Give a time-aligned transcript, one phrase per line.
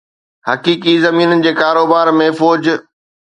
[0.47, 2.63] حقيقي زمينن جي ڪاروبار ۾ فوج